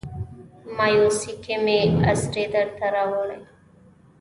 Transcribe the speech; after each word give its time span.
مایوسۍ 0.77 1.31
کې 1.43 1.55
مې 1.63 1.79
اسرې 2.11 2.45
درته 2.53 2.85
راوړي 2.95 3.41